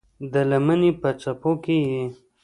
[0.33, 2.03] د لمنې په څپو کې یې